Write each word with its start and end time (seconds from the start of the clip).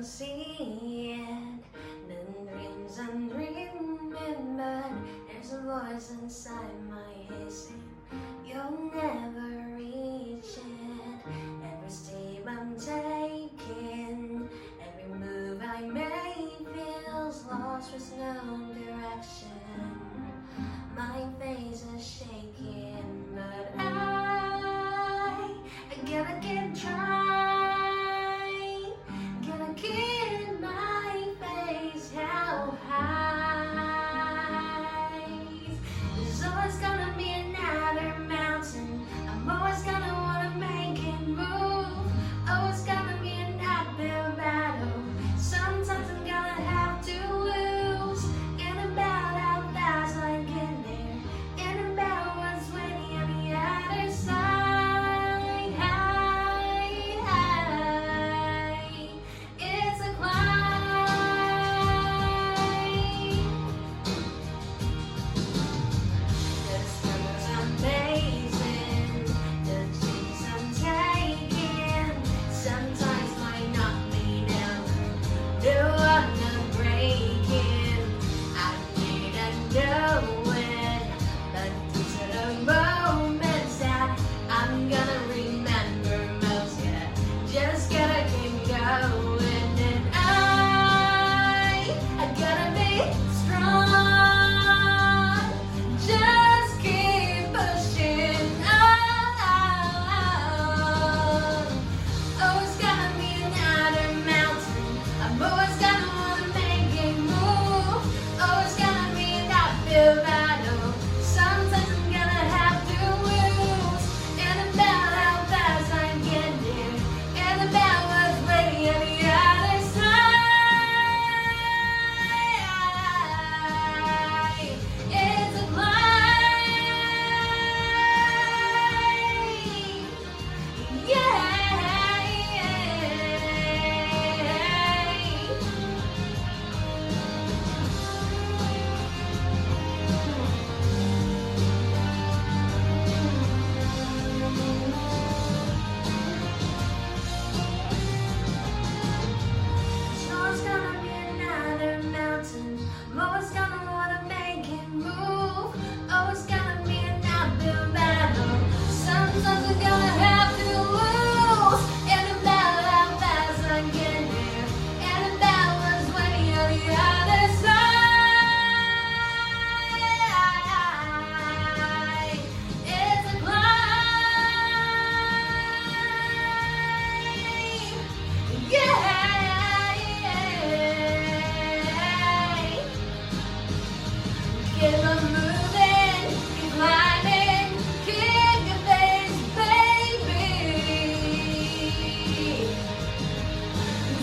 will 0.00 0.06
see 0.06 1.12
it. 1.12 1.64
Then 2.08 2.46
dreams 2.46 2.98
undreamed, 2.98 4.14
but 4.56 4.92
there's 5.28 5.52
a 5.52 5.60
voice 5.60 6.12
inside 6.22 6.72
my 6.88 7.34
head 7.36 7.52
saying, 7.52 7.82
You'll 8.46 8.90
never 8.94 9.76
reach. 9.76 9.99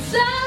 So 0.10 0.47